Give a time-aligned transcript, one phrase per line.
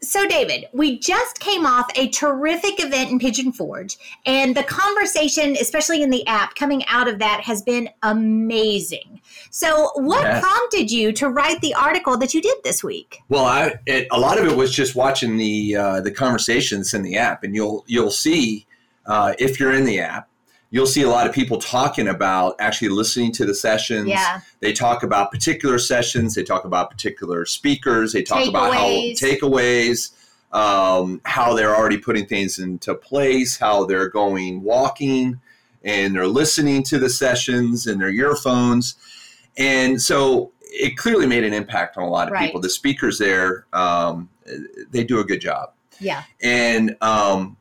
[0.00, 5.56] So, David, we just came off a terrific event in Pigeon Forge, and the conversation,
[5.60, 9.20] especially in the app, coming out of that has been amazing.
[9.56, 10.42] So, what yes.
[10.42, 13.20] prompted you to write the article that you did this week?
[13.28, 17.02] Well, I, it, a lot of it was just watching the uh, the conversations in
[17.02, 18.66] the app, and you'll you'll see
[19.06, 20.28] uh, if you're in the app
[20.70, 24.08] you'll see a lot of people talking about actually listening to the sessions.
[24.08, 24.40] Yeah.
[24.58, 26.34] They talk about particular sessions.
[26.34, 28.12] They talk about particular speakers.
[28.12, 30.10] They talk about how takeaways,
[30.50, 35.40] um, how they're already putting things into place, how they're going walking,
[35.84, 38.96] and they're listening to the sessions in their earphones.
[39.56, 42.46] And so it clearly made an impact on a lot of right.
[42.46, 42.60] people.
[42.60, 44.28] The speakers there, um,
[44.90, 45.72] they do a good job.
[46.00, 46.24] Yeah.
[46.42, 47.56] And um,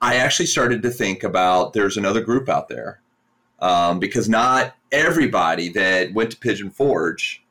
[0.00, 3.00] I actually started to think about there's another group out there
[3.60, 7.44] um, because not everybody that went to Pigeon Forge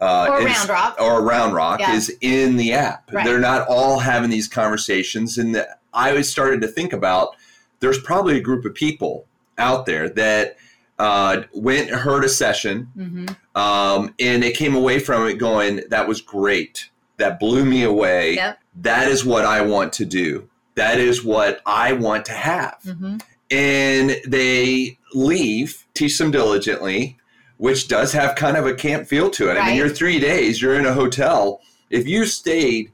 [0.00, 1.94] uh, or is, Round Rock or Round Rock yeah.
[1.94, 3.10] is in the app.
[3.12, 3.24] Right.
[3.24, 7.36] They're not all having these conversations, and the, I always started to think about
[7.80, 10.56] there's probably a group of people out there that
[10.98, 13.58] uh, went and heard a session, mm-hmm.
[13.60, 16.90] um, and they came away from it going, "That was great.
[17.16, 18.34] That blew me away.
[18.34, 18.58] Yep.
[18.82, 22.78] That is what I want to do." that is what I want to have.
[22.84, 23.16] Mm-hmm.
[23.50, 27.18] And they leave, teach them diligently,
[27.58, 29.54] which does have kind of a camp feel to it.
[29.54, 29.62] Right.
[29.62, 31.60] I mean, you're three days, you're in a hotel.
[31.90, 32.92] If you stayed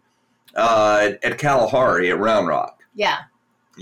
[0.54, 3.22] uh, at Kalahari at Round Rock, yeah,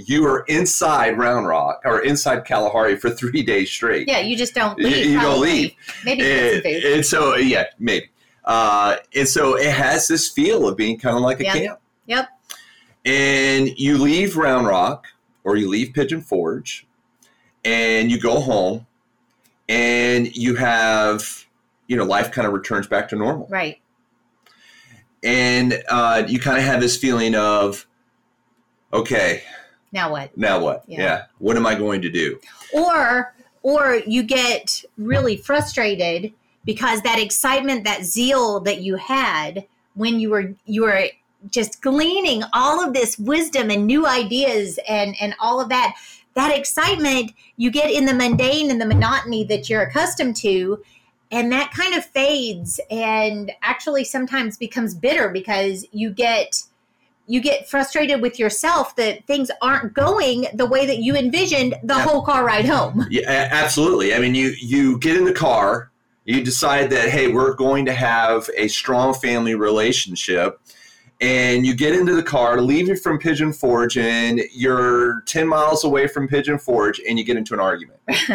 [0.07, 4.09] you are inside Round Rock or inside Kalahari for three days straight.
[4.09, 5.07] Yeah, you just don't leave.
[5.07, 5.73] You, you don't leave.
[6.05, 8.09] Maybe and, and so yeah, maybe.
[8.45, 11.55] Uh, and so it has this feel of being kind of like a yep.
[11.55, 11.81] camp.
[12.07, 12.29] Yep
[13.09, 15.07] and you leave Round Rock
[15.43, 16.87] or you leave Pigeon Forge
[17.65, 18.87] and you go home
[19.69, 21.47] and you have,
[21.87, 23.47] you know, life kind of returns back to normal.
[23.49, 23.81] Right.
[25.23, 27.87] And uh, you kind of have this feeling of,
[28.93, 29.43] okay.
[29.93, 30.37] Now what?
[30.37, 30.85] Now what?
[30.87, 31.01] Yeah.
[31.01, 31.25] yeah.
[31.39, 32.39] What am I going to do?
[32.75, 36.33] Or, or you get really frustrated
[36.65, 41.09] because that excitement, that zeal that you had when you were you were
[41.51, 45.95] just gleaning all of this wisdom and new ideas and and all of that
[46.35, 50.83] that excitement you get in the mundane and the monotony that you're accustomed to
[51.31, 56.63] and that kind of fades and actually sometimes becomes bitter because you get
[57.29, 61.95] you get frustrated with yourself that things aren't going the way that you envisioned the
[61.95, 62.03] yeah.
[62.03, 65.91] whole car ride home yeah absolutely i mean you you get in the car
[66.25, 70.61] you decide that hey we're going to have a strong family relationship
[71.21, 76.07] and you get into the car, leaving from Pigeon Forge, and you're 10 miles away
[76.07, 77.99] from Pigeon Forge, and you get into an argument.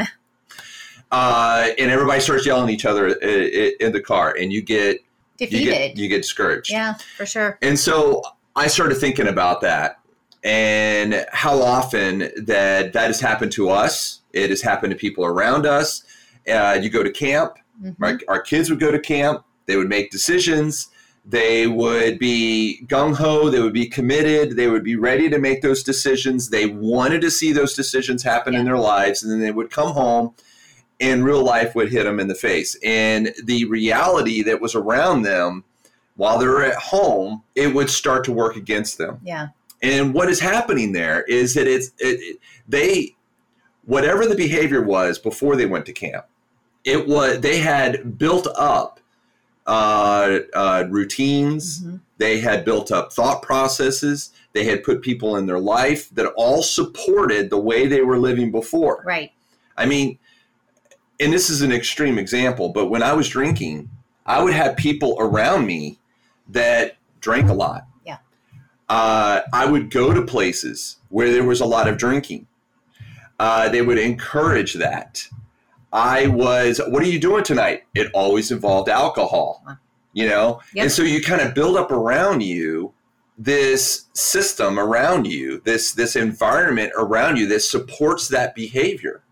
[1.12, 5.00] uh, and everybody starts yelling at each other uh, in the car, and you get
[5.38, 5.60] defeated.
[5.60, 6.72] You get, you get discouraged.
[6.72, 7.58] Yeah, for sure.
[7.62, 8.22] And so
[8.56, 10.00] I started thinking about that
[10.44, 14.22] and how often that that has happened to us.
[14.32, 16.04] It has happened to people around us.
[16.48, 17.58] Uh, you go to camp.
[17.82, 18.04] Mm-hmm.
[18.04, 19.46] Our, our kids would go to camp.
[19.66, 20.90] They would make decisions
[21.26, 25.62] they would be gung ho, they would be committed, they would be ready to make
[25.62, 26.50] those decisions.
[26.50, 28.60] They wanted to see those decisions happen yeah.
[28.60, 30.34] in their lives, and then they would come home
[31.00, 32.78] and real life would hit them in the face.
[32.84, 35.64] And the reality that was around them
[36.16, 39.20] while they're at home, it would start to work against them.
[39.24, 39.48] Yeah.
[39.82, 43.16] And what is happening there is that it's it, it, they
[43.86, 46.26] whatever the behavior was before they went to camp,
[46.86, 49.00] it was they had built up
[49.66, 51.82] uh, uh, routines.
[51.82, 51.98] Mm-hmm.
[52.18, 54.32] They had built up thought processes.
[54.54, 58.52] They had put people in their life that all supported the way they were living
[58.52, 59.04] before.
[59.06, 59.32] Right.
[59.76, 60.20] I mean,
[61.20, 63.90] and this is an extreme example, but when I was drinking,
[64.26, 65.98] I would have people around me
[66.54, 67.86] that drank a lot.
[68.06, 68.18] Yeah.
[68.90, 72.48] Uh, I would go to places where there was a lot of drinking.
[73.40, 75.28] Uh, they would encourage that.
[75.92, 77.84] I was, what are you doing tonight?
[77.94, 79.64] It always involved alcohol,
[80.14, 80.62] you know?
[80.74, 80.84] Yep.
[80.84, 82.94] And so you kind of build up around you
[83.38, 89.24] this system around you, this this environment around you that supports that behavior.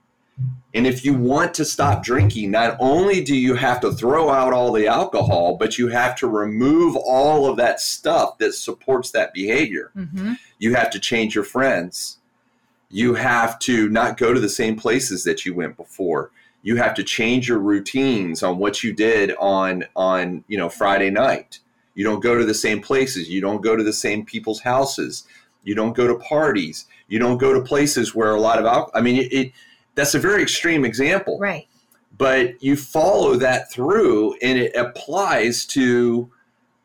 [0.74, 4.54] And if you want to stop drinking, not only do you have to throw out
[4.54, 9.34] all the alcohol, but you have to remove all of that stuff that supports that
[9.34, 9.92] behavior.
[9.96, 10.34] Mm-hmm.
[10.60, 12.20] You have to change your friends.
[12.90, 16.32] You have to not go to the same places that you went before.
[16.64, 21.10] You have to change your routines on what you did on on, you know, Friday
[21.10, 21.60] night.
[21.96, 23.30] You don't go to the same places.
[23.30, 25.26] You don't go to the same people's houses.
[25.64, 26.86] You don't go to parties.
[27.08, 28.92] You don't go to places where a lot of alcohol.
[28.94, 29.52] I mean, it, it
[30.02, 31.38] that's a very extreme example.
[31.38, 31.68] Right.
[32.18, 36.32] But you follow that through and it applies to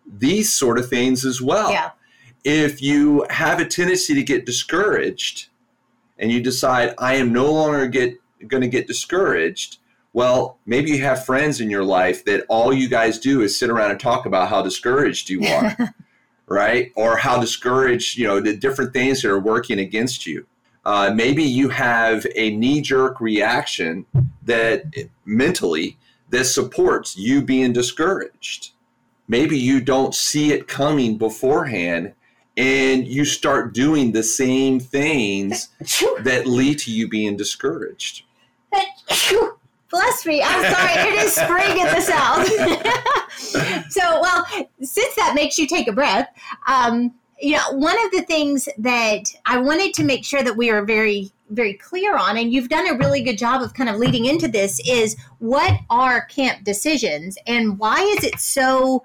[0.06, 1.70] these sort of things as well.
[1.70, 1.92] Yeah.
[2.44, 5.48] If you have a tendency to get discouraged
[6.18, 9.78] and you decide I am no longer get going to get discouraged,
[10.12, 13.70] well, maybe you have friends in your life that all you guys do is sit
[13.70, 15.94] around and talk about how discouraged you are.
[16.48, 16.92] right?
[16.94, 20.46] Or how discouraged, you know, the different things that are working against you.
[20.86, 24.06] Uh, maybe you have a knee jerk reaction
[24.44, 24.84] that
[25.24, 25.98] mentally
[26.30, 28.70] that supports you being discouraged.
[29.26, 32.12] Maybe you don't see it coming beforehand
[32.56, 35.70] and you start doing the same things
[36.20, 38.22] that lead to you being discouraged.
[39.90, 40.40] Bless me.
[40.40, 40.92] I'm sorry.
[40.92, 42.46] It is spring in the south.
[43.90, 44.46] so, well,
[44.82, 46.28] since that makes you take a breath,
[46.68, 50.70] um, you know, one of the things that I wanted to make sure that we
[50.70, 53.96] are very, very clear on, and you've done a really good job of kind of
[53.96, 59.04] leading into this, is what are camp decisions and why is it so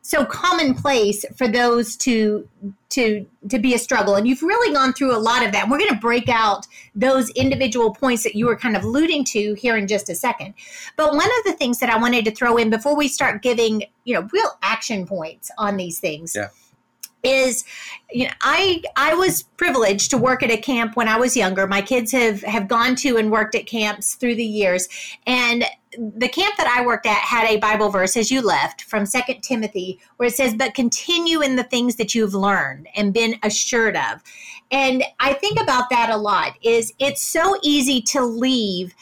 [0.00, 2.48] so commonplace for those to
[2.88, 4.16] to to be a struggle?
[4.16, 5.68] And you've really gone through a lot of that.
[5.68, 9.54] We're going to break out those individual points that you were kind of alluding to
[9.54, 10.54] here in just a second.
[10.96, 13.84] But one of the things that i wanted to throw in before we start giving
[14.04, 16.48] you know real action points on these things yeah
[17.22, 17.64] is
[18.10, 21.66] you know i i was privileged to work at a camp when i was younger.
[21.66, 24.88] My kids have have gone to and worked at camps through the years.
[25.26, 25.64] And
[25.98, 29.40] the camp that i worked at had a bible verse as you left from second
[29.40, 33.96] timothy where it says but continue in the things that you've learned and been assured
[33.96, 34.22] of.
[34.70, 38.94] And i think about that a lot is it's so easy to leave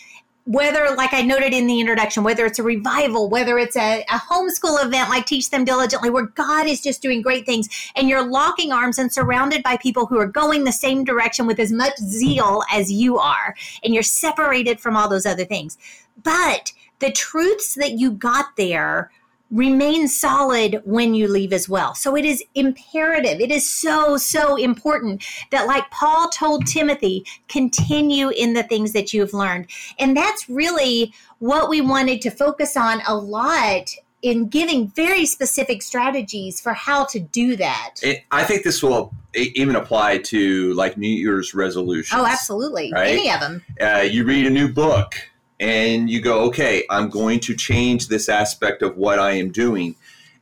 [0.47, 4.19] whether, like I noted in the introduction, whether it's a revival, whether it's a, a,
[4.19, 8.25] homeschool event like Teach Them Diligently, where God is just doing great things, and you're
[8.25, 11.97] locking arms and surrounded by people who are going the same direction with as much
[11.99, 15.79] zeal as you are, and you're separated from all those other things.
[16.23, 19.11] But the truths that you got there
[19.51, 21.95] remain solid when you leave as well.
[21.95, 23.41] So it is imperative.
[23.41, 29.15] It is so, so important that, like Paul told Timothy, continue in the things that
[29.15, 29.67] you've learned.
[29.99, 35.83] And that's really what we wanted to focus on a lot in giving very specific
[35.83, 37.95] strategies for how to do that.
[38.03, 42.19] It, I think this will even apply to like New Year's resolutions.
[42.19, 42.91] Oh, absolutely.
[42.93, 43.09] Right?
[43.09, 43.65] Any of them.
[43.81, 45.15] Uh, you read a new book
[45.59, 49.95] and you go, okay, I'm going to change this aspect of what I am doing.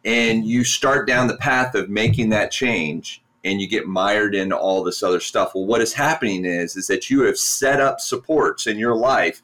[0.04, 4.52] And you start down the path of making that change and you get mired in
[4.52, 5.54] all this other stuff.
[5.54, 9.42] Well, what is happening is, is that you have set up supports in your life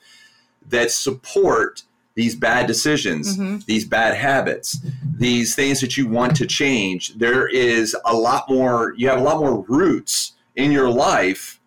[0.69, 1.83] that support
[2.15, 3.59] these bad decisions, mm-hmm.
[3.67, 4.81] these bad habits,
[5.17, 7.15] these things that you want to change.
[7.15, 11.60] There is a lot more, you have a lot more roots in your life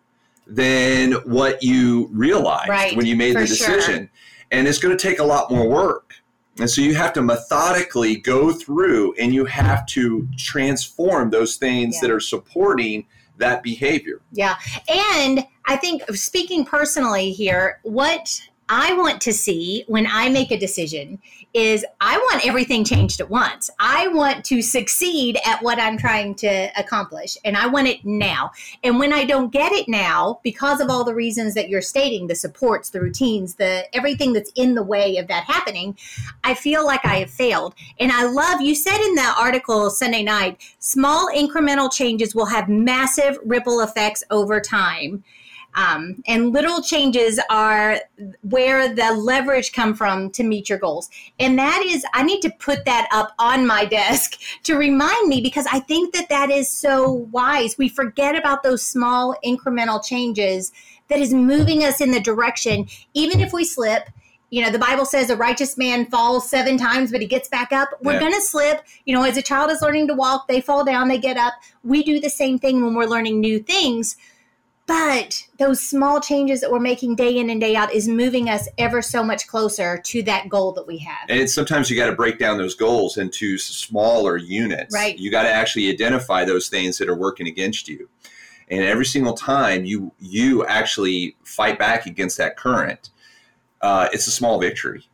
[0.46, 3.94] than what you realized right, when you made the decision.
[3.96, 4.10] Sure.
[4.50, 6.14] And it's going to take a lot more work.
[6.58, 11.96] And so you have to methodically go through and you have to transform those things
[11.96, 12.02] yeah.
[12.02, 13.06] that are supporting
[13.38, 14.20] that behavior.
[14.32, 14.56] Yeah.
[14.88, 20.58] And I think speaking personally here, what I want to see when I make a
[20.58, 21.20] decision
[21.52, 23.70] is I want everything changed at once.
[23.78, 28.52] I want to succeed at what I'm trying to accomplish and I want it now.
[28.82, 32.26] And when I don't get it now because of all the reasons that you're stating,
[32.26, 35.96] the supports, the routines, the everything that's in the way of that happening,
[36.42, 37.74] I feel like I have failed.
[38.00, 42.68] And I love you said in the article Sunday night, small incremental changes will have
[42.68, 45.22] massive ripple effects over time.
[45.74, 48.00] Um, and little changes are
[48.42, 51.10] where the leverage come from to meet your goals.
[51.38, 55.40] And that is, I need to put that up on my desk to remind me
[55.40, 57.76] because I think that that is so wise.
[57.76, 60.72] We forget about those small incremental changes
[61.08, 64.08] that is moving us in the direction, even if we slip.
[64.50, 67.72] You know, the Bible says a righteous man falls seven times, but he gets back
[67.72, 67.88] up.
[68.02, 68.20] We're yeah.
[68.20, 68.82] going to slip.
[69.04, 71.54] You know, as a child is learning to walk, they fall down, they get up.
[71.82, 74.16] We do the same thing when we're learning new things
[74.86, 78.68] but those small changes that we're making day in and day out is moving us
[78.76, 81.30] ever so much closer to that goal that we have.
[81.30, 84.94] And sometimes you got to break down those goals into smaller units.
[84.94, 85.18] Right.
[85.18, 88.08] You got to actually identify those things that are working against you.
[88.68, 93.10] And every single time you you actually fight back against that current,
[93.80, 95.06] uh, it's a small victory.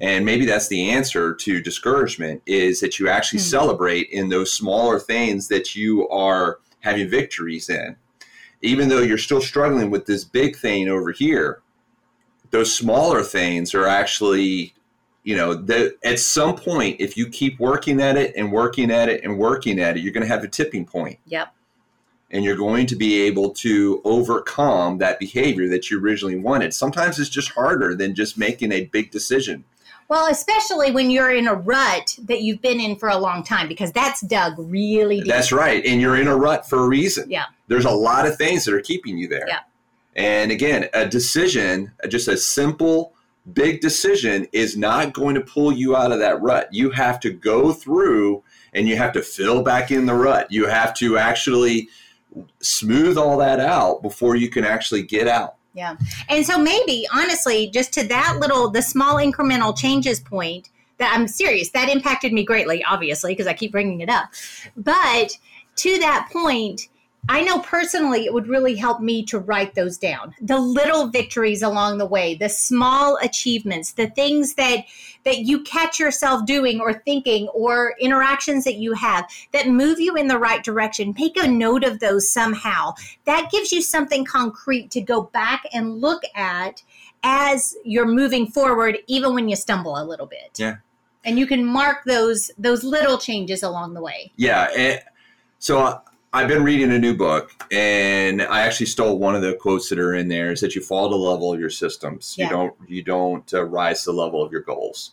[0.00, 3.50] And maybe that's the answer to discouragement is that you actually mm-hmm.
[3.50, 7.96] celebrate in those smaller things that you are having victories in
[8.62, 11.62] even though you're still struggling with this big thing over here,
[12.50, 14.74] those smaller things are actually,
[15.22, 19.08] you know, that at some point, if you keep working at it and working at
[19.08, 21.18] it and working at it, you're going to have a tipping point.
[21.26, 21.54] Yep.
[22.32, 26.72] And you're going to be able to overcome that behavior that you originally wanted.
[26.72, 29.64] Sometimes it's just harder than just making a big decision.
[30.10, 33.68] Well, especially when you're in a rut that you've been in for a long time,
[33.68, 35.28] because that's dug really deep.
[35.28, 35.86] That's right.
[35.86, 37.30] And you're in a rut for a reason.
[37.30, 37.44] Yeah.
[37.68, 39.46] There's a lot of things that are keeping you there.
[39.46, 39.60] Yeah.
[40.16, 43.12] And again, a decision, just a simple,
[43.52, 46.68] big decision, is not going to pull you out of that rut.
[46.72, 50.50] You have to go through and you have to fill back in the rut.
[50.50, 51.88] You have to actually
[52.58, 55.54] smooth all that out before you can actually get out.
[55.72, 55.96] Yeah.
[56.28, 61.26] And so maybe honestly, just to that little, the small incremental changes point, that I'm
[61.26, 64.28] serious, that impacted me greatly, obviously, because I keep bringing it up.
[64.76, 65.38] But
[65.76, 66.88] to that point,
[67.28, 70.34] I know personally it would really help me to write those down.
[70.40, 74.84] The little victories along the way, the small achievements, the things that
[75.24, 80.16] that you catch yourself doing or thinking or interactions that you have that move you
[80.16, 81.14] in the right direction.
[81.18, 82.94] Make a note of those somehow.
[83.26, 86.82] That gives you something concrete to go back and look at
[87.22, 90.52] as you're moving forward even when you stumble a little bit.
[90.56, 90.76] Yeah.
[91.22, 94.32] And you can mark those those little changes along the way.
[94.36, 95.02] Yeah, and
[95.58, 96.00] so uh,
[96.32, 99.98] I've been reading a new book, and I actually stole one of the quotes that
[99.98, 100.52] are in there.
[100.52, 102.36] Is that you fall to the level of your systems.
[102.38, 102.44] Yeah.
[102.44, 105.12] You don't you don't uh, rise to the level of your goals.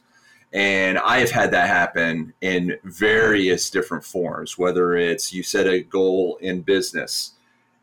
[0.54, 4.58] And I have had that happen in various different forms.
[4.58, 7.34] Whether it's you set a goal in business,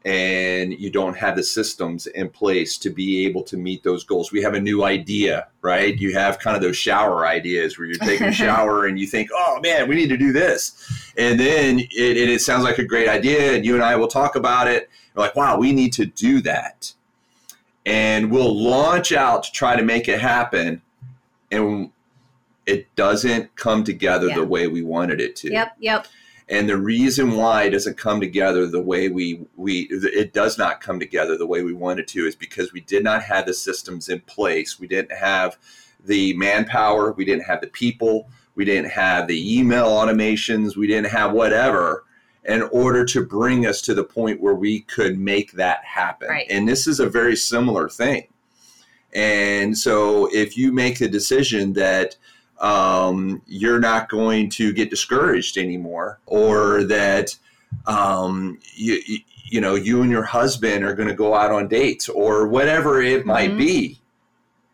[0.05, 4.31] and you don't have the systems in place to be able to meet those goals.
[4.31, 5.97] We have a new idea, right?
[5.99, 9.31] You have kind of those shower ideas where you're taking a shower and you think,
[9.33, 11.13] oh man, we need to do this.
[11.17, 14.09] And then it, it, it sounds like a great idea, and you and I will
[14.09, 14.91] talk about it.
[15.15, 16.93] We're like, wow, we need to do that.
[17.87, 20.83] And we'll launch out to try to make it happen.
[21.51, 21.91] And
[22.67, 25.53] it doesn't come together the way we wanted it to.
[25.53, 26.07] Yep, yep
[26.49, 30.81] and the reason why it doesn't come together the way we we it does not
[30.81, 34.09] come together the way we wanted to is because we did not have the systems
[34.09, 34.79] in place.
[34.79, 35.57] We didn't have
[36.05, 37.13] the manpower.
[37.13, 38.29] We didn't have the people.
[38.55, 40.77] We didn't have the email automations.
[40.77, 42.05] We didn't have whatever
[42.45, 46.29] in order to bring us to the point where we could make that happen.
[46.29, 46.47] Right.
[46.51, 48.29] and this is a very similar thing.
[49.15, 52.17] And so if you make the decision that
[52.65, 57.37] um, you're not going to get discouraged anymore, or that
[57.87, 61.69] um, you, you, you know you and your husband are going to go out on
[61.69, 63.29] dates, or whatever it mm-hmm.
[63.29, 64.01] might be.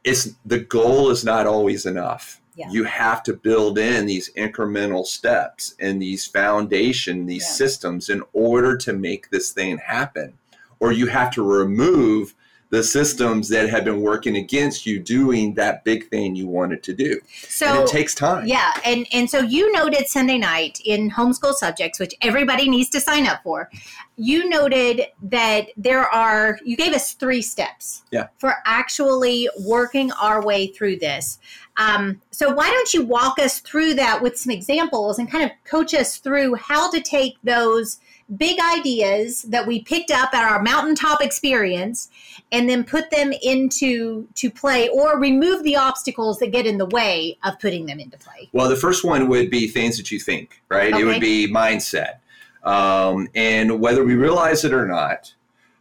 [0.05, 2.41] It's the goal is not always enough.
[2.55, 2.71] Yeah.
[2.71, 7.53] You have to build in these incremental steps and these foundation, these yeah.
[7.53, 10.35] systems in order to make this thing happen.
[10.79, 12.35] Or you have to remove
[12.71, 16.95] the systems that have been working against you doing that big thing you wanted to
[16.95, 17.21] do.
[17.33, 18.47] So and it takes time.
[18.47, 23.01] Yeah, and and so you noted Sunday night in homeschool subjects, which everybody needs to
[23.01, 23.69] sign up for.
[24.17, 28.03] You noted that there are you gave us three steps.
[28.13, 28.29] Yeah.
[28.39, 31.39] For actually working our way through this.
[31.77, 35.51] Um, so why don't you walk us through that with some examples and kind of
[35.65, 37.99] coach us through how to take those
[38.37, 42.09] big ideas that we picked up at our mountaintop experience
[42.53, 46.87] and then put them into to play or remove the obstacles that get in the
[46.87, 48.49] way of putting them into play.
[48.53, 50.93] Well the first one would be things that you think right?
[50.93, 51.03] Okay.
[51.03, 52.19] it would be mindset.
[52.63, 55.35] Um, and whether we realize it or not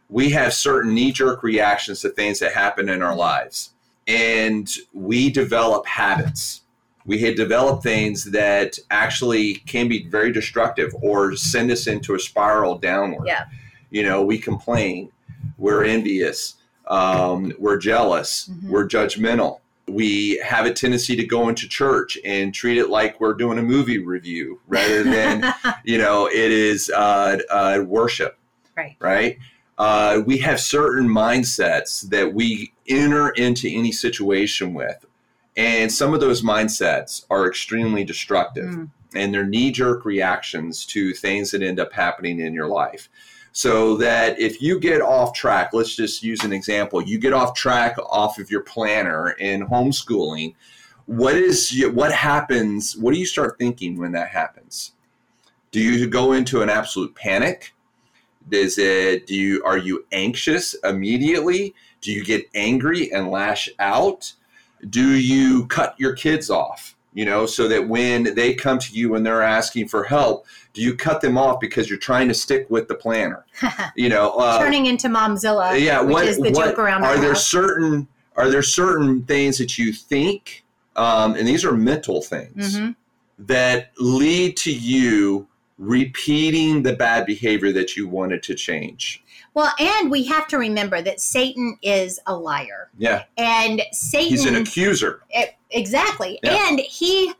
[0.08, 3.70] we have certain knee-jerk reactions to things that happen in our lives.
[4.08, 6.59] And we develop habits
[7.10, 12.20] we had developed things that actually can be very destructive or send us into a
[12.20, 13.26] spiral downward.
[13.26, 13.46] Yeah.
[13.90, 15.10] You know, we complain,
[15.58, 16.54] we're envious,
[16.86, 18.70] um, we're jealous, mm-hmm.
[18.70, 19.58] we're judgmental.
[19.88, 23.62] We have a tendency to go into church and treat it like we're doing a
[23.62, 25.52] movie review rather than,
[25.84, 28.38] you know, it is uh, uh, worship.
[28.76, 28.96] Right.
[29.00, 29.38] Right.
[29.78, 35.04] Uh, we have certain mindsets that we enter into any situation with
[35.56, 38.90] and some of those mindsets are extremely destructive mm.
[39.14, 43.08] and they're knee jerk reactions to things that end up happening in your life.
[43.52, 47.54] So that if you get off track, let's just use an example, you get off
[47.54, 50.54] track off of your planner in homeschooling,
[51.06, 52.96] what is what happens?
[52.96, 54.92] What do you start thinking when that happens?
[55.72, 57.74] Do you go into an absolute panic?
[58.48, 61.74] Does it do you are you anxious immediately?
[62.00, 64.32] Do you get angry and lash out?
[64.88, 69.14] Do you cut your kids off you know so that when they come to you
[69.14, 72.68] and they're asking for help do you cut them off because you're trying to stick
[72.70, 73.44] with the planner
[73.96, 77.30] you know uh, turning into momzilla yeah what, is the what, joke around are there
[77.30, 77.46] house.
[77.46, 78.06] certain
[78.36, 80.64] are there certain things that you think
[80.96, 82.90] um, and these are mental things mm-hmm.
[83.38, 85.46] that lead to you
[85.78, 91.02] repeating the bad behavior that you wanted to change well, and we have to remember
[91.02, 92.90] that Satan is a liar.
[92.96, 93.24] Yeah.
[93.36, 95.22] And Satan He's an accuser.
[95.30, 96.38] It, exactly.
[96.42, 96.68] Yeah.
[96.68, 97.34] And he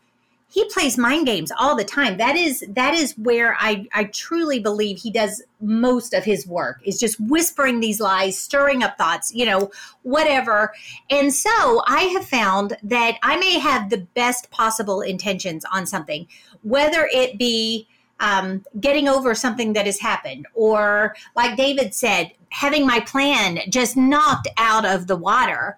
[0.53, 2.17] he plays mind games all the time.
[2.17, 6.81] That is that is where I I truly believe he does most of his work.
[6.85, 9.71] Is just whispering these lies, stirring up thoughts, you know,
[10.03, 10.73] whatever.
[11.09, 16.27] And so I have found that I may have the best possible intentions on something,
[16.63, 17.87] whether it be
[18.21, 23.97] um, getting over something that has happened, or like David said, having my plan just
[23.97, 25.77] knocked out of the water.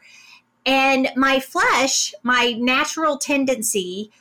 [0.64, 4.12] And my flesh, my natural tendency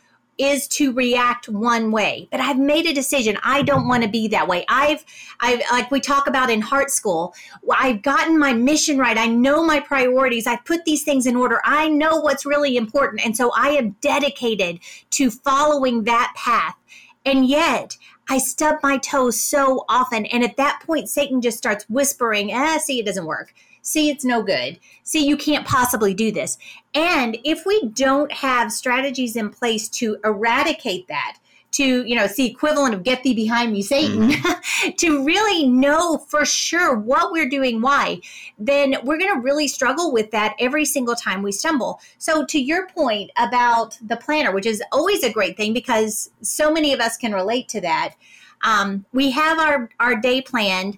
[0.41, 2.27] is to react one way.
[2.31, 3.37] But i've made a decision.
[3.43, 4.65] I don't want to be that way.
[4.69, 5.05] I've
[5.39, 7.33] i've like we talk about in Heartschool
[7.71, 9.17] i've gotten my mission right.
[9.17, 10.47] I know my priorities.
[10.47, 11.61] I put these things in order.
[11.63, 13.23] I know what's really important.
[13.23, 14.79] And so i am dedicated
[15.11, 16.75] to following that path
[17.25, 17.97] and yet
[18.29, 20.25] I stub my toes so often.
[20.27, 23.53] And at that point, Satan just starts whispering, ah, see, it doesn't work.
[23.83, 24.79] See, it's no good.
[25.03, 26.57] See, you can't possibly do this.
[26.93, 31.37] And if we don't have strategies in place to eradicate that,
[31.71, 34.91] to you know it's the equivalent of get thee behind me satan mm-hmm.
[34.97, 38.19] to really know for sure what we're doing why
[38.59, 42.59] then we're going to really struggle with that every single time we stumble so to
[42.59, 46.99] your point about the planner which is always a great thing because so many of
[46.99, 48.15] us can relate to that
[48.63, 50.97] um, we have our our day planned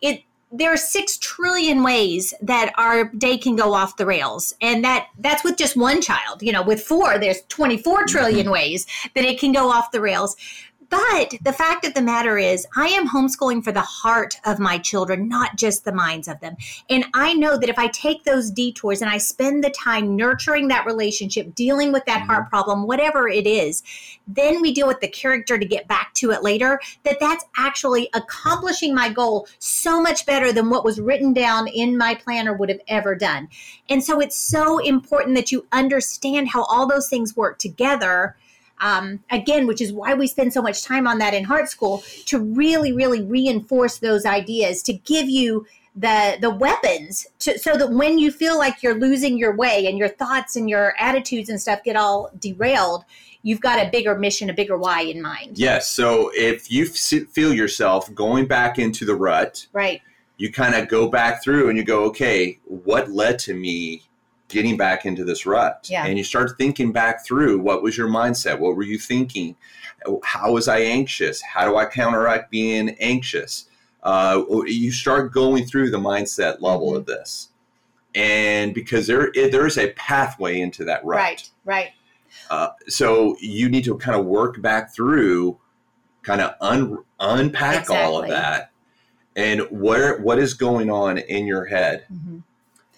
[0.00, 4.54] it there are six trillion ways that our day can go off the rails.
[4.60, 6.42] And that that's with just one child.
[6.42, 8.52] You know with four there's 24 trillion mm-hmm.
[8.52, 10.36] ways that it can go off the rails
[10.90, 14.78] but the fact of the matter is, I am homeschooling for the heart of my
[14.78, 16.56] children, not just the minds of them.
[16.88, 20.68] And I know that if I take those detours and I spend the time nurturing
[20.68, 22.50] that relationship, dealing with that heart mm-hmm.
[22.50, 23.82] problem, whatever it is,
[24.26, 28.08] then we deal with the character to get back to it later, that that's actually
[28.14, 32.68] accomplishing my goal so much better than what was written down in my planner would
[32.68, 33.48] have ever done.
[33.90, 38.36] And so it's so important that you understand how all those things work together
[38.80, 42.38] um, again, which is why we spend so much time on that in Heartschool to
[42.38, 45.66] really, really reinforce those ideas to give you
[45.98, 49.98] the the weapons to, so that when you feel like you're losing your way and
[49.98, 53.04] your thoughts and your attitudes and stuff get all derailed
[53.42, 55.58] you've got a bigger mission a bigger why in mind.
[55.58, 60.00] Yes so if you feel yourself going back into the rut right.
[60.36, 64.02] you kind of go back through and you go okay what led to me
[64.48, 65.86] getting back into this rut.
[65.90, 66.04] Yeah.
[66.04, 68.58] And you start thinking back through what was your mindset?
[68.58, 69.54] What were you thinking?
[70.24, 71.40] How was I anxious?
[71.42, 73.68] How do I counteract being anxious?
[74.02, 76.96] Uh, you start going through the mindset level mm-hmm.
[76.96, 77.50] of this.
[78.14, 81.18] And because there, there is a pathway into that rut.
[81.18, 81.90] Right, right.
[82.50, 85.58] Uh, so you need to kind of work back through,
[86.22, 87.96] kind of un, unpack exactly.
[87.96, 88.70] all of that,
[89.36, 92.06] and where what is going on in your head.
[92.10, 92.38] Mm-hmm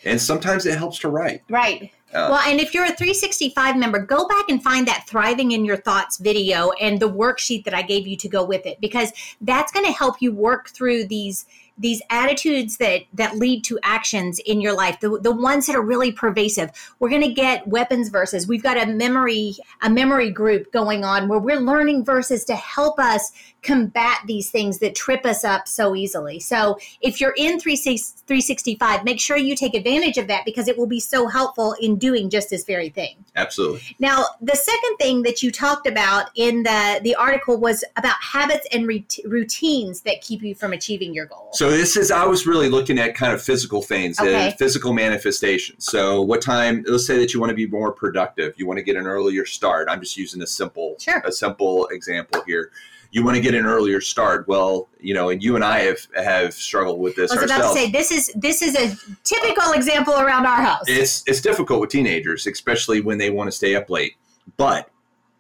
[0.05, 1.43] and sometimes it helps to write.
[1.49, 1.93] Right.
[2.13, 5.65] Uh, well, and if you're a 365 member, go back and find that Thriving in
[5.65, 9.13] Your Thoughts video and the worksheet that I gave you to go with it, because
[9.41, 11.47] that's going to help you work through these
[11.81, 15.83] these attitudes that that lead to actions in your life the, the ones that are
[15.83, 16.71] really pervasive.
[16.99, 18.47] We're going to get weapons verses.
[18.47, 22.99] We've got a memory a memory group going on where we're learning verses to help
[22.99, 26.39] us combat these things that trip us up so easily.
[26.41, 30.87] So if you're in 365 make sure you take advantage of that because it will
[30.87, 33.25] be so helpful in doing just this very thing.
[33.37, 33.83] Absolutely.
[33.99, 38.67] Now the second thing that you talked about in the the article was about habits
[38.73, 42.69] and routines that keep you from achieving your goals so this is I was really
[42.69, 44.55] looking at kind of physical things, okay.
[44.59, 45.85] physical manifestations.
[45.85, 46.85] So what time?
[46.87, 48.55] Let's say that you want to be more productive.
[48.57, 49.89] You want to get an earlier start.
[49.91, 51.23] I'm just using a simple sure.
[51.25, 52.71] a simple example here.
[53.13, 54.47] You want to get an earlier start.
[54.47, 57.33] Well, you know, and you and I have have struggled with this.
[57.33, 57.65] I was ourselves.
[57.65, 60.85] about to say this is this is a typical example around our house.
[60.87, 64.15] It's it's difficult with teenagers, especially when they want to stay up late.
[64.57, 64.91] But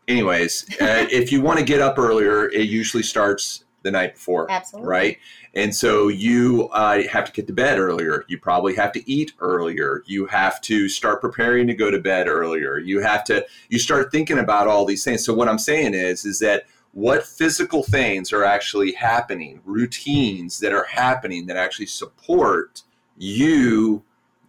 [0.08, 4.50] anyways, uh, if you want to get up earlier, it usually starts the night before.
[4.50, 4.88] Absolutely.
[4.88, 5.18] Right.
[5.54, 8.24] And so you uh, have to get to bed earlier.
[8.28, 10.02] You probably have to eat earlier.
[10.06, 12.78] You have to start preparing to go to bed earlier.
[12.78, 15.24] You have to, you start thinking about all these things.
[15.24, 20.72] So what I'm saying is, is that what physical things are actually happening, routines that
[20.72, 22.82] are happening that actually support
[23.16, 24.02] you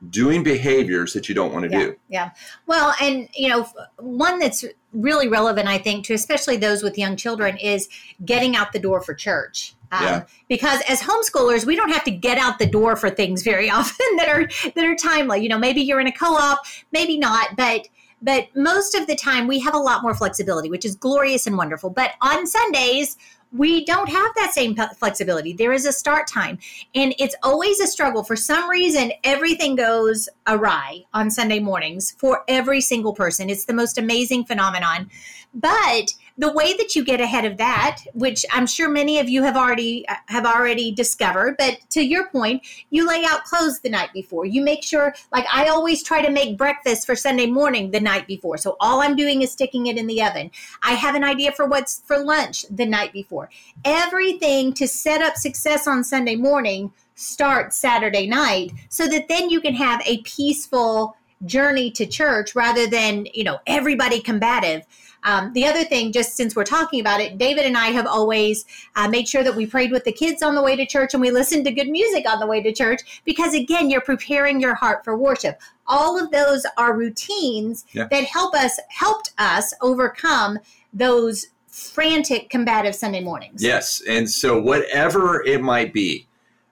[0.10, 1.96] doing behaviors that you don't want to yeah, do.
[2.10, 2.30] Yeah.
[2.66, 7.16] Well, and you know, one that's really relevant, I think, to especially those with young
[7.16, 7.88] children is
[8.26, 9.76] getting out the door for church.
[9.92, 10.24] Um, yeah.
[10.48, 14.06] Because as homeschoolers, we don't have to get out the door for things very often
[14.18, 15.42] that are that are timely.
[15.42, 16.60] You know, maybe you're in a co-op,
[16.92, 17.88] maybe not, but
[18.22, 21.58] but most of the time we have a lot more flexibility, which is glorious and
[21.58, 21.90] wonderful.
[21.90, 23.18] But on Sundays,
[23.52, 25.54] we don't have that same flexibility.
[25.54, 26.58] There is a start time,
[26.96, 28.24] and it's always a struggle.
[28.24, 33.50] For some reason, everything goes awry on Sunday mornings for every single person.
[33.50, 35.10] It's the most amazing phenomenon.
[35.54, 39.44] But the way that you get ahead of that, which I'm sure many of you
[39.44, 43.92] have already uh, have already discovered, but to your point, you lay out clothes the
[43.92, 44.48] night before.
[44.48, 48.26] You make sure, like I always try to make breakfast for Sunday morning the night
[48.26, 48.58] before.
[48.58, 50.50] So all I'm doing is sticking it in the oven.
[50.82, 53.52] I have an idea for what's for lunch the night before.
[53.86, 59.62] Everything to set up success on Sunday morning starts Saturday night, so that then you
[59.62, 64.88] can have a peaceful journey to church rather than you know everybody combative
[65.24, 68.66] um, the other thing, just since we're talking about it, David and I have always
[68.96, 71.22] uh, made sure that we prayed with the kids on the way to church and
[71.22, 74.76] we listened to good music on the way to church because, again, you're preparing your
[74.76, 75.60] heart for worship.
[75.88, 78.08] All of those are routines yeah.
[78.10, 80.58] that help us, helped us overcome
[80.94, 83.64] those frantic, combative Sunday mornings.
[83.64, 84.02] Yes.
[84.08, 86.28] And so, whatever it might be,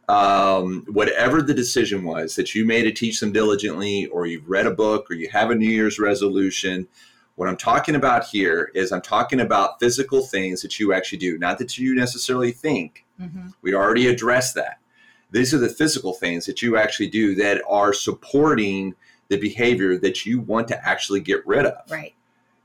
[0.09, 4.65] um, whatever the decision was that you made to teach them diligently, or you've read
[4.65, 6.87] a book, or you have a New Year's resolution,
[7.39, 11.37] what I'm talking about here is I'm talking about physical things that you actually do,
[11.37, 13.05] not that you necessarily think.
[13.17, 13.51] Mm-hmm.
[13.61, 14.79] We already addressed that.
[15.31, 18.93] These are the physical things that you actually do that are supporting
[19.29, 21.89] the behavior that you want to actually get rid of.
[21.89, 22.13] Right.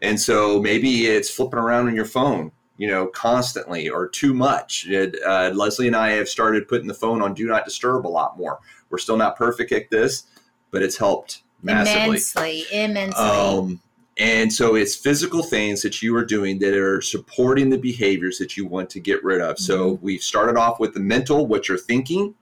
[0.02, 4.88] And so maybe it's flipping around on your phone, you know, constantly or too much.
[4.88, 8.08] It, uh, Leslie and I have started putting the phone on do not disturb a
[8.08, 8.58] lot more.
[8.90, 10.24] We're still not perfect at this,
[10.72, 12.02] but it's helped massively.
[12.02, 13.22] Immensely, immensely.
[13.22, 13.80] Um,
[14.16, 18.56] and so it's physical things that you are doing that are supporting the behaviors that
[18.56, 19.56] you want to get rid of.
[19.56, 19.64] Mm-hmm.
[19.64, 22.34] So we've started off with the mental, what you're thinking,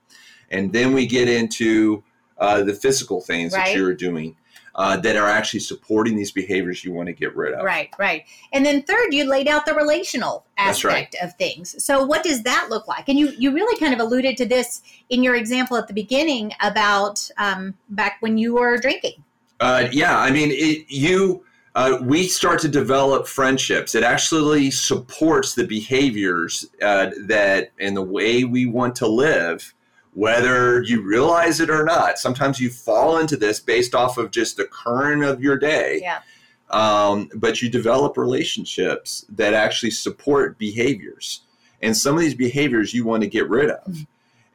[0.51, 2.05] and then we get into
[2.39, 3.67] uh, the physical things right.
[3.67, 4.37] that you're doing.
[4.75, 7.63] Uh, that are actually supporting these behaviors you want to get rid of.
[7.63, 8.25] Right, right.
[8.55, 11.23] And then third, you laid out the relational aspect right.
[11.23, 11.85] of things.
[11.85, 13.07] So what does that look like?
[13.11, 14.81] And you you really kind of alluded to this
[15.11, 19.23] in your example at the beginning about um, back when you were drinking.
[19.61, 23.95] Uh, yeah, I mean, it, you uh, we start to develop friendships.
[23.95, 29.75] It actually supports the behaviors uh, that and the way we want to live,
[30.13, 32.19] whether you realize it or not.
[32.19, 36.01] Sometimes you fall into this based off of just the current of your day.
[36.03, 36.21] Yeah.
[36.69, 41.43] Um, but you develop relationships that actually support behaviors.
[41.83, 43.85] And some of these behaviors you want to get rid of.
[43.85, 44.03] Mm-hmm.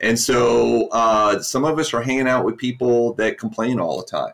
[0.01, 4.05] And so uh, some of us are hanging out with people that complain all the
[4.05, 4.33] time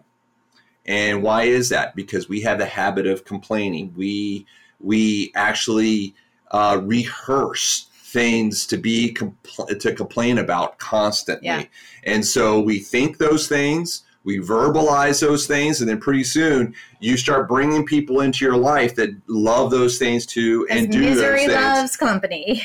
[0.85, 1.95] and why is that?
[1.95, 3.93] Because we have the habit of complaining.
[3.95, 4.45] We
[4.79, 6.13] we actually
[6.51, 11.63] uh, rehearse things to be compl- to complain about constantly, yeah.
[12.03, 14.03] and so we think those things.
[14.25, 18.95] We verbalize those things, and then pretty soon you start bringing people into your life
[18.95, 21.53] that love those things too and do misery those things.
[21.53, 22.63] loves company.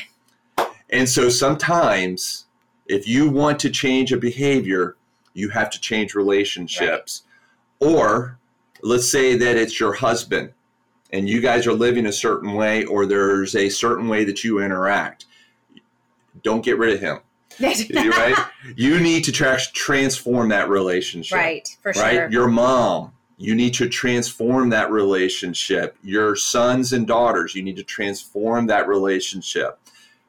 [0.89, 2.45] And so sometimes,
[2.87, 4.95] if you want to change a behavior,
[5.33, 7.23] you have to change relationships.
[7.23, 7.28] Right
[7.79, 8.37] or
[8.81, 10.53] let's say that it's your husband
[11.11, 14.61] and you guys are living a certain way or there's a certain way that you
[14.61, 15.25] interact
[16.43, 17.19] don't get rid of him.
[17.59, 18.37] Right?
[18.75, 21.37] You need to tra- transform that relationship.
[21.37, 22.13] Right for right?
[22.13, 22.29] sure.
[22.29, 25.97] Your mom you need to transform that relationship.
[26.03, 29.79] Your sons and daughters you need to transform that relationship.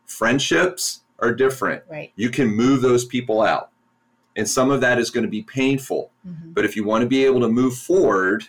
[0.06, 1.82] Friendships are different.
[1.88, 2.12] Right.
[2.16, 3.69] You can move those people out
[4.36, 6.10] and some of that is going to be painful.
[6.26, 6.52] Mm-hmm.
[6.52, 8.48] but if you want to be able to move forward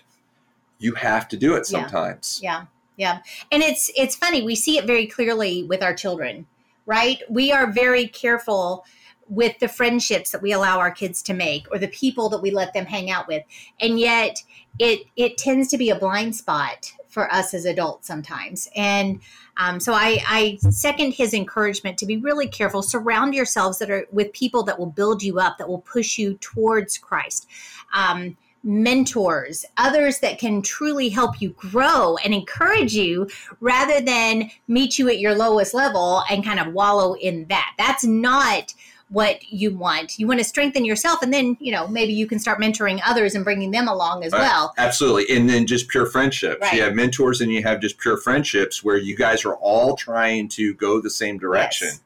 [0.79, 2.39] you have to do it sometimes.
[2.41, 2.61] Yeah.
[2.61, 2.65] yeah.
[2.97, 3.19] Yeah.
[3.51, 6.47] And it's it's funny we see it very clearly with our children
[6.85, 7.21] right?
[7.29, 8.85] We are very careful
[9.29, 12.51] with the friendships that we allow our kids to make or the people that we
[12.51, 13.43] let them hang out with.
[13.79, 14.43] And yet
[14.79, 18.69] it it tends to be a blind spot for us as adults sometimes.
[18.75, 19.21] And
[19.57, 22.81] um, so I, I second his encouragement to be really careful.
[22.81, 26.35] Surround yourselves that are with people that will build you up that will push you
[26.35, 27.47] towards christ.
[27.93, 33.27] Um, mentors, others that can truly help you grow and encourage you
[33.59, 37.73] rather than meet you at your lowest level and kind of wallow in that.
[37.77, 38.73] That's not
[39.11, 40.17] what you want.
[40.17, 43.35] You want to strengthen yourself, and then you know maybe you can start mentoring others
[43.35, 44.39] and bringing them along as right.
[44.41, 44.73] well.
[44.77, 46.61] Absolutely, and then just pure friendships.
[46.61, 46.73] Right.
[46.73, 50.47] You have mentors, and you have just pure friendships where you guys are all trying
[50.49, 52.01] to go the same direction, yes.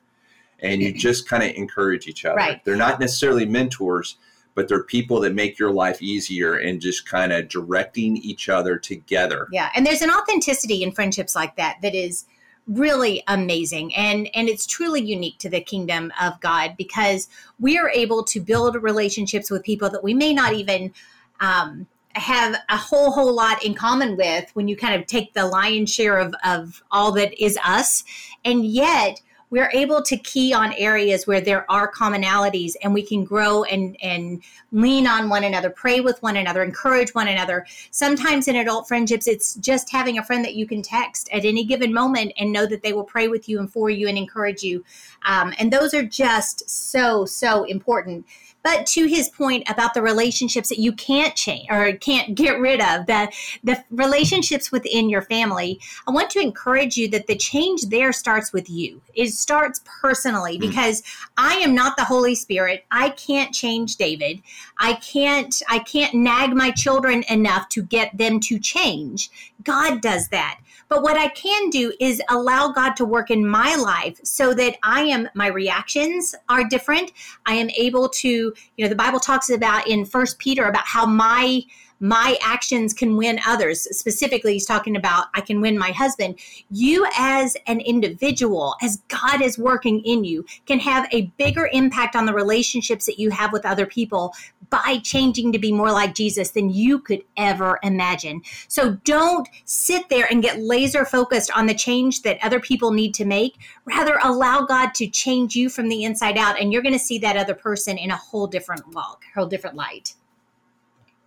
[0.60, 2.36] and you just kind of encourage each other.
[2.36, 2.65] Right.
[2.65, 4.18] They're not necessarily mentors,
[4.56, 8.78] but they're people that make your life easier and just kind of directing each other
[8.78, 9.48] together.
[9.52, 12.26] Yeah, and there's an authenticity in friendships like that that is
[12.67, 13.95] really amazing.
[13.95, 17.28] And and it's truly unique to the kingdom of god because
[17.60, 20.93] we are able to build relationships with people that we may not even
[21.39, 25.45] um, have a whole whole lot in common with when you kind of take the
[25.45, 28.04] lion's share of of all that is us.
[28.43, 29.21] And yet
[29.56, 33.96] we're able to key on areas where there are commonalities and we can grow and
[34.02, 37.65] and lean on one another pray with one another encourage one another.
[37.89, 41.63] Sometimes in adult friendships it's just having a friend that you can text at any
[41.63, 44.62] given moment and know that they will pray with you and for you and encourage
[44.62, 44.84] you.
[45.26, 48.26] Um, and those are just so so important
[48.65, 52.82] but to his point about the relationships that you can't change or can't get rid
[52.82, 53.32] of, the,
[53.63, 58.51] the relationships within your family, I want to encourage you that the change there starts
[58.51, 59.04] with you.
[59.13, 60.62] It starts personally hmm.
[60.62, 61.04] because
[61.38, 62.86] I am not the Holy Spirit.
[62.89, 64.41] I can't change David.
[64.80, 69.30] I can't I can't nag my children enough to get them to change.
[69.63, 70.60] God does that.
[70.88, 74.78] But what I can do is allow God to work in my life so that
[74.84, 77.12] I am, my reactions are different.
[77.45, 81.06] I am able to, you know, the Bible talks about in First Peter about how
[81.06, 81.62] my
[81.99, 83.88] my actions can win others.
[83.97, 86.39] Specifically, he's talking about I can win my husband.
[86.69, 92.15] You, as an individual, as God is working in you, can have a bigger impact
[92.15, 94.34] on the relationships that you have with other people
[94.69, 98.41] by changing to be more like Jesus than you could ever imagine.
[98.67, 103.13] So don't sit there and get laser focused on the change that other people need
[103.15, 103.55] to make.
[103.86, 107.19] Rather, allow God to change you from the inside out, and you're going to see
[107.19, 110.15] that other person in a whole different walk, whole different light.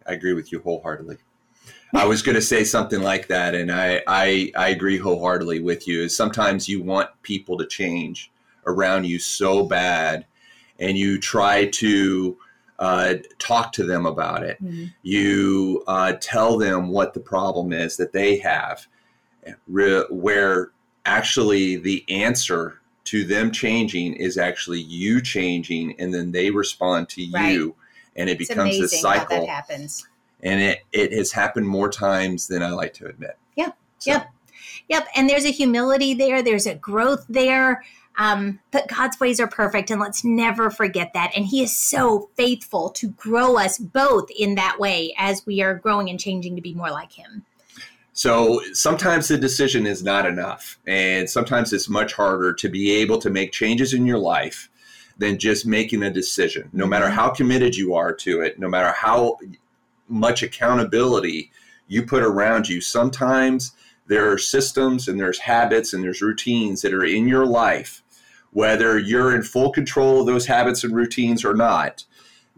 [0.09, 1.19] I agree with you wholeheartedly.
[1.95, 5.87] I was going to say something like that, and I, I I agree wholeheartedly with
[5.87, 6.03] you.
[6.03, 8.31] Is sometimes you want people to change
[8.67, 10.27] around you so bad,
[10.79, 12.37] and you try to
[12.79, 14.63] uh, talk to them about it.
[14.63, 14.87] Mm-hmm.
[15.03, 18.87] You uh, tell them what the problem is that they have,
[19.67, 20.73] where
[21.07, 27.27] actually the answer to them changing is actually you changing, and then they respond to
[27.33, 27.53] right.
[27.53, 27.75] you
[28.19, 29.41] and it it's becomes a cycle.
[29.41, 30.07] that happens.
[30.43, 33.39] And it, it has happened more times than I like to admit.
[33.57, 33.77] Yep.
[33.99, 34.11] So.
[34.11, 34.31] Yep.
[34.89, 35.09] Yep.
[35.17, 36.43] And there's a humility there.
[36.43, 37.83] There's a growth there.
[38.19, 41.31] Um, but God's ways are perfect, and let's never forget that.
[41.37, 45.75] And He is so faithful to grow us both in that way as we are
[45.75, 47.45] growing and changing to be more like Him.
[48.15, 53.19] So sometimes the decision is not enough, and sometimes it's much harder to be able
[53.19, 54.69] to make changes in your life
[55.19, 56.71] than just making a decision.
[56.73, 59.39] No matter how committed you are to it, no matter how
[60.09, 61.51] much accountability
[61.89, 63.73] you put around you, sometimes
[64.07, 68.03] there are systems and there's habits and there's routines that are in your life,
[68.53, 72.05] whether you're in full control of those habits and routines or not,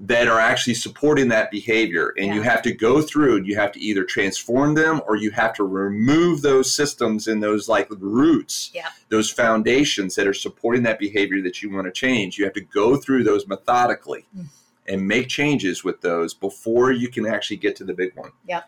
[0.02, 2.34] that are actually supporting that behavior and yeah.
[2.34, 5.52] you have to go through and you have to either transform them or you have
[5.52, 8.88] to remove those systems and those like roots yeah.
[9.10, 12.62] those foundations that are supporting that behavior that you want to change you have to
[12.62, 14.46] go through those methodically mm.
[14.88, 18.62] and make changes with those before you can actually get to the big one yeah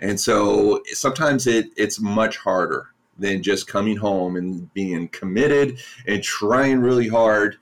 [0.00, 6.24] and so sometimes it, it's much harder than just coming home and being committed and
[6.24, 7.58] trying really hard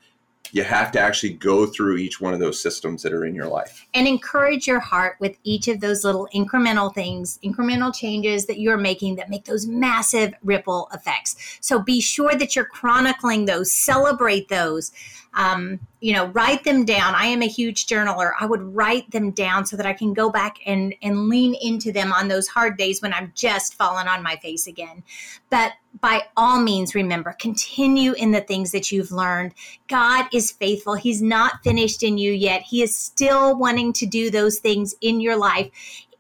[0.52, 3.48] you have to actually go through each one of those systems that are in your
[3.48, 3.86] life.
[3.94, 8.78] And encourage your heart with each of those little incremental things incremental changes that you're
[8.78, 11.58] making that make those massive ripple effects.
[11.60, 14.92] So be sure that you're chronicling those celebrate those
[15.38, 17.14] um, you know write them down.
[17.14, 18.32] I am a huge journaler.
[18.38, 21.92] I would write them down so that i can go back and and lean into
[21.92, 25.02] them on those hard days when i'm just fallen on my face again.
[25.48, 29.54] But by all means remember continue in the things that you've learned.
[29.86, 30.94] God is faithful.
[30.94, 32.62] He's not finished in you yet.
[32.62, 35.70] He is still wanting to do those things in your life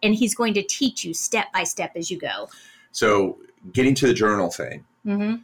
[0.02, 2.48] and he's going to teach you step by step as you go.
[2.92, 3.38] So
[3.72, 4.84] getting to the journal thing.
[5.04, 5.42] Mm-hmm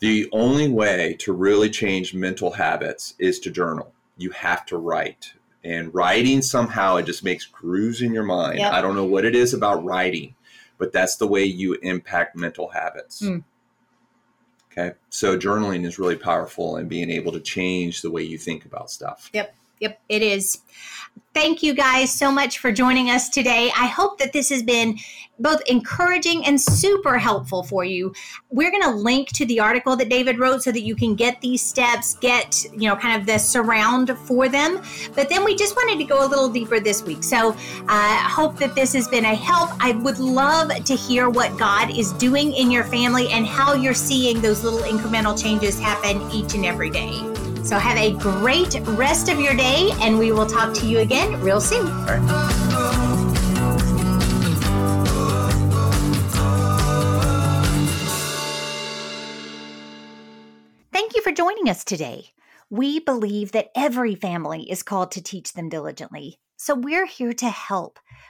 [0.00, 3.92] the only way to really change mental habits is to journal.
[4.16, 5.34] You have to write.
[5.62, 8.58] And writing somehow it just makes grooves in your mind.
[8.58, 8.72] Yep.
[8.72, 10.34] I don't know what it is about writing,
[10.78, 13.20] but that's the way you impact mental habits.
[13.20, 13.44] Mm.
[14.72, 14.92] Okay.
[15.10, 18.90] So journaling is really powerful and being able to change the way you think about
[18.90, 19.28] stuff.
[19.34, 19.54] Yep.
[19.80, 20.60] Yep, it is.
[21.32, 23.70] Thank you guys so much for joining us today.
[23.76, 24.98] I hope that this has been
[25.38, 28.12] both encouraging and super helpful for you.
[28.50, 31.40] We're going to link to the article that David wrote so that you can get
[31.40, 34.82] these steps, get, you know, kind of the surround for them.
[35.14, 37.24] But then we just wanted to go a little deeper this week.
[37.24, 37.56] So
[37.88, 39.70] I uh, hope that this has been a help.
[39.80, 43.94] I would love to hear what God is doing in your family and how you're
[43.94, 47.29] seeing those little incremental changes happen each and every day.
[47.70, 51.40] So have a great rest of your day, and we will talk to you again
[51.40, 51.86] real soon.
[60.92, 62.30] Thank you for joining us today.
[62.70, 66.40] We believe that every family is called to teach them diligently.
[66.56, 68.00] So we're here to help.